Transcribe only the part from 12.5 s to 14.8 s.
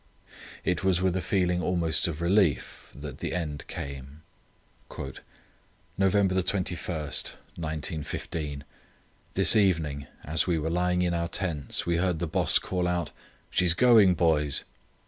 call out, 'She's going, boys!